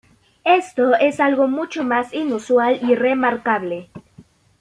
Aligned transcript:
Esto 0.45 0.95
es 0.95 1.19
algo 1.19 1.47
mucho 1.47 1.83
más 1.83 2.11
inusual 2.11 2.79
y 2.81 2.95
remarcable. 2.95 3.91